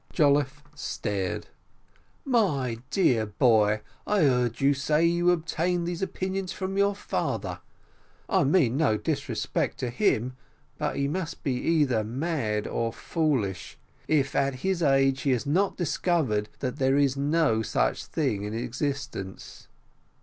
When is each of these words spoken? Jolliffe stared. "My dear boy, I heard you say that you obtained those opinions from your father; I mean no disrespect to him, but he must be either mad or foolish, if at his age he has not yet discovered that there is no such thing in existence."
Jolliffe 0.11 0.63
stared. 0.73 1.45
"My 2.25 2.79
dear 2.89 3.27
boy, 3.27 3.81
I 4.07 4.21
heard 4.23 4.59
you 4.59 4.73
say 4.73 5.05
that 5.05 5.13
you 5.13 5.29
obtained 5.29 5.87
those 5.87 6.01
opinions 6.01 6.51
from 6.51 6.75
your 6.75 6.95
father; 6.95 7.59
I 8.27 8.43
mean 8.45 8.77
no 8.77 8.97
disrespect 8.97 9.77
to 9.77 9.91
him, 9.91 10.35
but 10.79 10.95
he 10.95 11.07
must 11.07 11.43
be 11.43 11.53
either 11.53 12.03
mad 12.03 12.65
or 12.65 12.91
foolish, 12.91 13.77
if 14.07 14.35
at 14.35 14.55
his 14.65 14.81
age 14.81 15.21
he 15.21 15.33
has 15.33 15.45
not 15.45 15.73
yet 15.73 15.77
discovered 15.77 16.49
that 16.61 16.77
there 16.77 16.97
is 16.97 17.15
no 17.15 17.61
such 17.61 18.03
thing 18.05 18.41
in 18.41 18.55
existence." 18.55 19.67